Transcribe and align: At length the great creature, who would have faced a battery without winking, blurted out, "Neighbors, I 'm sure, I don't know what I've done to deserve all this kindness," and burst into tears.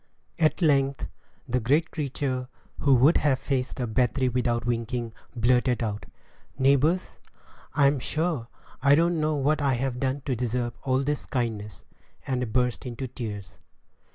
At 0.39 0.63
length 0.63 1.07
the 1.47 1.59
great 1.59 1.91
creature, 1.91 2.47
who 2.79 2.95
would 2.95 3.17
have 3.17 3.37
faced 3.37 3.79
a 3.79 3.85
battery 3.85 4.29
without 4.29 4.65
winking, 4.65 5.13
blurted 5.35 5.83
out, 5.83 6.07
"Neighbors, 6.57 7.19
I 7.75 7.85
'm 7.85 7.99
sure, 7.99 8.47
I 8.81 8.95
don't 8.95 9.19
know 9.19 9.35
what 9.35 9.61
I've 9.61 9.99
done 9.99 10.21
to 10.21 10.35
deserve 10.35 10.73
all 10.81 11.03
this 11.03 11.27
kindness," 11.27 11.85
and 12.25 12.51
burst 12.51 12.87
into 12.87 13.07
tears. 13.07 13.59